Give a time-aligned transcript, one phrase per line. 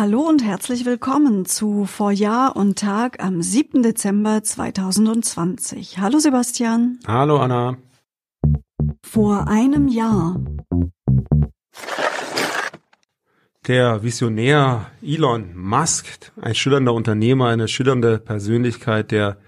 [0.00, 3.82] Hallo und herzlich willkommen zu Vor Jahr und Tag am 7.
[3.82, 5.98] Dezember 2020.
[5.98, 7.00] Hallo Sebastian.
[7.04, 7.78] Hallo Anna.
[9.04, 10.40] Vor einem Jahr.
[13.66, 19.38] Der Visionär Elon Musk, ein schillernder Unternehmer, eine schillernde Persönlichkeit, der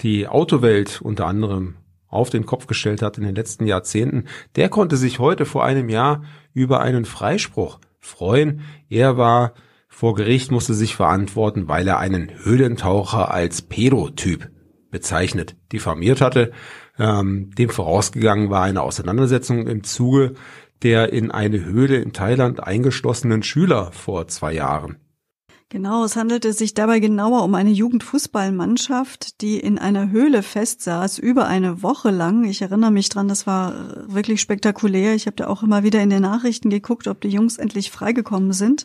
[0.00, 1.74] die Autowelt unter anderem
[2.08, 4.24] auf den Kopf gestellt hat in den letzten Jahrzehnten,
[4.56, 6.24] der konnte sich heute vor einem Jahr
[6.54, 8.62] über einen Freispruch freuen.
[8.88, 9.52] Er war
[9.90, 14.50] vor Gericht, musste sich verantworten, weil er einen Höhlentaucher als Pedotyp
[14.90, 16.52] bezeichnet, diffamiert hatte.
[16.98, 20.34] Ähm, dem vorausgegangen war eine Auseinandersetzung im Zuge
[20.82, 24.96] der in eine Höhle in Thailand eingeschlossenen Schüler vor zwei Jahren.
[25.68, 31.46] Genau, es handelte sich dabei genauer um eine Jugendfußballmannschaft, die in einer Höhle festsaß, über
[31.46, 32.42] eine Woche lang.
[32.42, 35.14] Ich erinnere mich dran, das war wirklich spektakulär.
[35.14, 38.52] Ich habe da auch immer wieder in den Nachrichten geguckt, ob die Jungs endlich freigekommen
[38.52, 38.84] sind.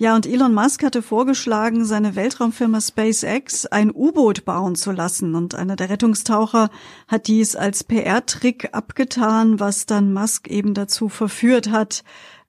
[0.00, 5.34] Ja, und Elon Musk hatte vorgeschlagen, seine Weltraumfirma SpaceX ein U-Boot bauen zu lassen.
[5.34, 6.70] Und einer der Rettungstaucher
[7.06, 12.02] hat dies als PR-Trick abgetan, was dann Musk eben dazu verführt hat,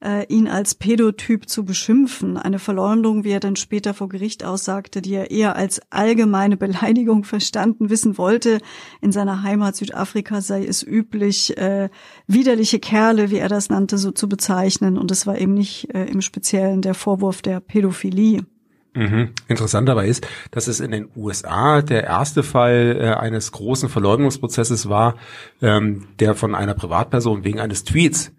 [0.03, 2.37] äh, ihn als Pädotyp zu beschimpfen.
[2.37, 7.23] Eine Verleumdung, wie er dann später vor Gericht aussagte, die er eher als allgemeine Beleidigung
[7.23, 8.59] verstanden wissen wollte.
[8.99, 11.89] In seiner Heimat Südafrika sei es üblich, äh,
[12.27, 14.97] widerliche Kerle, wie er das nannte, so zu bezeichnen.
[14.97, 18.45] Und es war eben nicht äh, im Speziellen der Vorwurf der Pädophilie.
[18.93, 19.29] Mhm.
[19.47, 24.89] Interessant dabei ist, dass es in den USA der erste Fall äh, eines großen Verleugnungsprozesses
[24.89, 25.15] war,
[25.61, 28.33] ähm, der von einer Privatperson wegen eines Tweets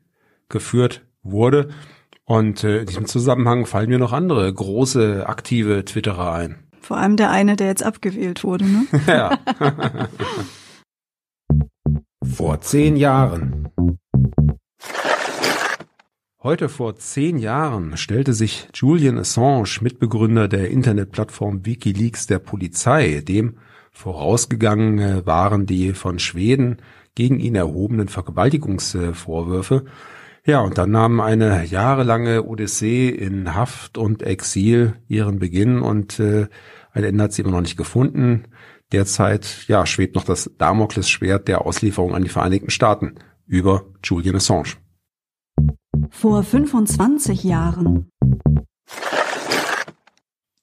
[0.51, 1.69] geführt wurde.
[2.25, 6.63] Und äh, in diesem Zusammenhang fallen mir noch andere große aktive Twitterer ein.
[6.81, 8.87] Vor allem der eine, der jetzt abgewählt wurde, ne?
[9.07, 9.39] ja.
[12.25, 13.69] vor zehn Jahren.
[16.43, 23.23] Heute vor zehn Jahren stellte sich Julian Assange, Mitbegründer der Internetplattform Wikileaks, der Polizei.
[23.27, 23.59] Dem
[23.93, 26.79] vorausgegangen waren die von Schweden
[27.15, 29.85] gegen ihn erhobenen Vergewaltigungsvorwürfe.
[30.45, 36.49] Ja, und dann nahm eine jahrelange Odyssee in Haft und Exil ihren Beginn und äh,
[36.93, 38.49] ein Ende hat sie immer noch nicht gefunden.
[38.91, 43.15] Derzeit ja, schwebt noch das Damoklesschwert der Auslieferung an die Vereinigten Staaten
[43.47, 44.75] über Julian Assange.
[46.11, 48.11] Vor 25 Jahren.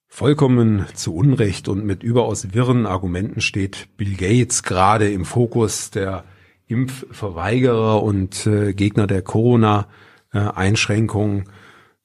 [0.07, 6.25] Vollkommen zu Unrecht und mit überaus wirren Argumenten steht Bill Gates gerade im Fokus der
[6.69, 11.49] Impfverweigerer und äh, Gegner der Corona-Einschränkungen.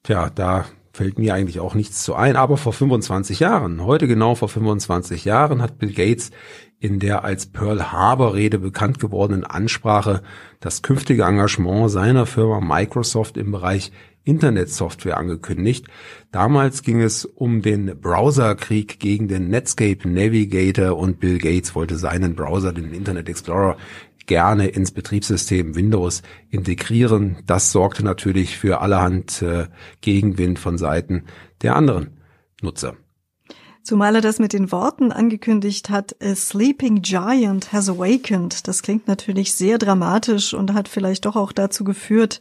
[0.03, 2.37] Tja, da fällt mir eigentlich auch nichts zu ein.
[2.37, 6.31] Aber vor 25 Jahren, heute genau vor 25 Jahren, hat Bill Gates
[6.79, 10.23] in der als Pearl Harbor Rede bekannt gewordenen Ansprache
[10.61, 13.93] das künftige Engagement seiner Firma Microsoft im Bereich
[14.25, 15.87] Internetsoftware angekündigt.
[16.33, 22.35] Damals ging es um den Browserkrieg gegen den Netscape Navigator und Bill Gates wollte seinen
[22.35, 23.77] Browser, den Internet Explorer,
[24.27, 27.37] gerne ins Betriebssystem Windows integrieren.
[27.47, 29.67] Das sorgte natürlich für allerhand äh,
[30.01, 31.25] Gegenwind von Seiten
[31.63, 32.19] der anderen
[32.63, 32.97] Nutzer.
[33.83, 38.67] Zumal er das mit den Worten angekündigt hat, A Sleeping Giant has awakened.
[38.67, 42.41] Das klingt natürlich sehr dramatisch und hat vielleicht doch auch dazu geführt,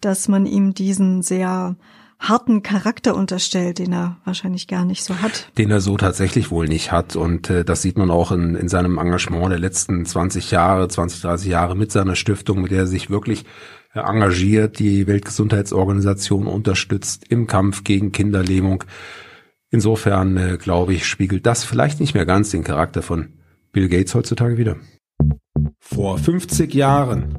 [0.00, 1.76] dass man ihm diesen sehr
[2.20, 5.50] harten Charakter unterstellt, den er wahrscheinlich gar nicht so hat.
[5.56, 7.16] Den er so tatsächlich wohl nicht hat.
[7.16, 11.22] Und äh, das sieht man auch in, in seinem Engagement der letzten 20 Jahre, 20,
[11.22, 13.46] 30 Jahre mit seiner Stiftung, mit der er sich wirklich
[13.94, 18.84] äh, engagiert, die Weltgesundheitsorganisation unterstützt im Kampf gegen Kinderlähmung.
[19.70, 23.30] Insofern, äh, glaube ich, spiegelt das vielleicht nicht mehr ganz den Charakter von
[23.72, 24.76] Bill Gates heutzutage wieder.
[25.78, 27.38] Vor 50 Jahren.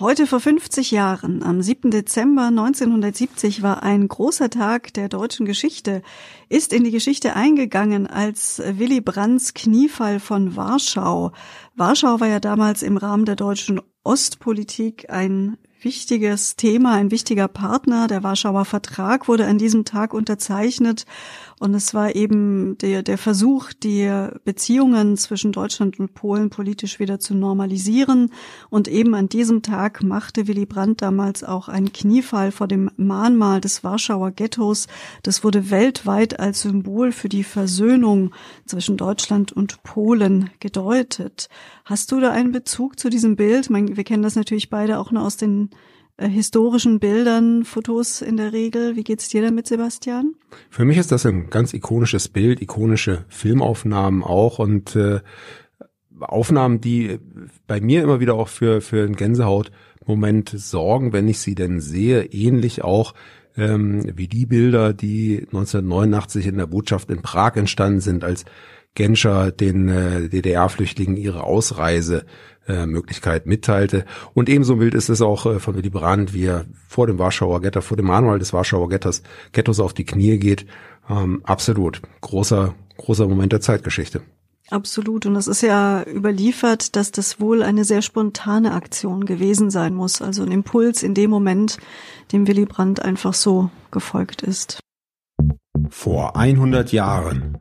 [0.00, 1.90] Heute vor 50 Jahren, am 7.
[1.90, 6.02] Dezember 1970, war ein großer Tag der deutschen Geschichte,
[6.48, 11.32] ist in die Geschichte eingegangen als Willy Brandts Kniefall von Warschau.
[11.74, 18.06] Warschau war ja damals im Rahmen der deutschen Ostpolitik ein wichtiges Thema, ein wichtiger Partner.
[18.08, 21.04] Der Warschauer Vertrag wurde an diesem Tag unterzeichnet
[21.60, 24.08] und es war eben der, der Versuch, die
[24.44, 28.30] Beziehungen zwischen Deutschland und Polen politisch wieder zu normalisieren.
[28.70, 33.60] Und eben an diesem Tag machte Willy Brandt damals auch einen Kniefall vor dem Mahnmal
[33.60, 34.86] des Warschauer Ghettos.
[35.22, 38.32] Das wurde weltweit als Symbol für die Versöhnung
[38.64, 41.48] zwischen Deutschland und Polen gedeutet.
[41.88, 43.70] Hast du da einen Bezug zu diesem Bild?
[43.70, 45.70] Wir kennen das natürlich beide auch nur aus den
[46.18, 48.94] äh, historischen Bildern, Fotos in der Regel.
[48.94, 50.34] Wie geht's dir damit, Sebastian?
[50.68, 55.20] Für mich ist das ein ganz ikonisches Bild, ikonische Filmaufnahmen auch und äh,
[56.20, 57.20] Aufnahmen, die
[57.66, 62.22] bei mir immer wieder auch für, für einen Gänsehautmoment sorgen, wenn ich sie denn sehe,
[62.26, 63.14] ähnlich auch
[63.56, 68.44] ähm, wie die Bilder, die 1989 in der Botschaft in Prag entstanden sind, als
[68.98, 72.26] Genscher den äh, DDR-Flüchtlingen ihre Ausreise
[72.66, 74.04] äh, Möglichkeit mitteilte.
[74.34, 77.62] Und ebenso wild ist es auch äh, von Willy Brandt, wie er vor dem Warschauer
[77.62, 79.22] Ghetto, vor dem Manual des Warschauer Ghettos,
[79.52, 80.66] Ghettos auf die Knie geht.
[81.08, 82.02] Ähm, absolut.
[82.22, 84.20] Großer, großer Moment der Zeitgeschichte.
[84.68, 85.26] Absolut.
[85.26, 90.20] Und es ist ja überliefert, dass das wohl eine sehr spontane Aktion gewesen sein muss.
[90.20, 91.78] Also ein Impuls in dem Moment,
[92.32, 94.80] dem Willy Brandt einfach so gefolgt ist.
[95.88, 97.58] Vor 100 Jahren.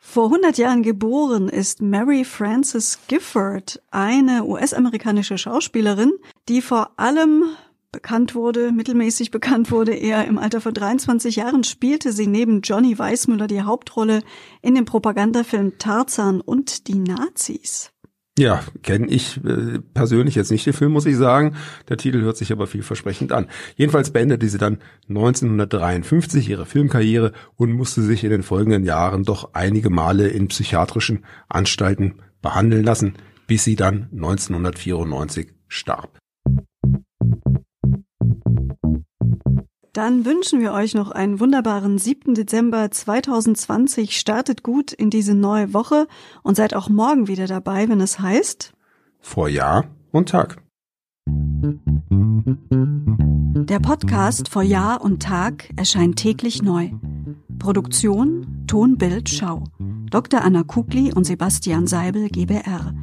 [0.00, 6.12] Vor 100 Jahren geboren ist Mary Frances Gifford, eine US-amerikanische Schauspielerin,
[6.48, 7.44] die vor allem
[7.92, 12.98] bekannt wurde, mittelmäßig bekannt wurde, eher im Alter von 23 Jahren spielte sie neben Johnny
[12.98, 14.22] Weissmuller die Hauptrolle
[14.60, 17.92] in dem Propagandafilm Tarzan und die Nazis.
[18.38, 21.56] Ja, kenne ich äh, persönlich jetzt nicht den Film, muss ich sagen.
[21.88, 23.48] Der Titel hört sich aber vielversprechend an.
[23.74, 29.54] Jedenfalls beendete sie dann 1953 ihre Filmkarriere und musste sich in den folgenden Jahren doch
[29.54, 33.14] einige Male in psychiatrischen Anstalten behandeln lassen,
[33.48, 36.16] bis sie dann 1994 starb.
[39.98, 42.32] Dann wünschen wir euch noch einen wunderbaren 7.
[42.32, 44.16] Dezember 2020.
[44.16, 46.06] Startet gut in diese neue Woche
[46.44, 48.74] und seid auch morgen wieder dabei, wenn es heißt
[49.18, 50.62] Vor Jahr und Tag.
[53.66, 56.90] Der Podcast Vor Jahr und Tag erscheint täglich neu.
[57.58, 59.64] Produktion Ton, Bild, Schau.
[60.10, 60.44] Dr.
[60.44, 62.94] Anna Kugli und Sebastian Seibel GBR.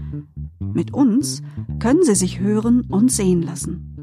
[0.60, 1.44] Mit uns
[1.80, 3.95] können Sie sich hören und sehen lassen.